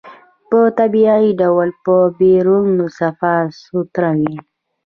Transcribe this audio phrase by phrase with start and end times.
[0.49, 2.67] په طبيعي ډول به بيرون
[2.99, 4.35] صفا سوتره وي.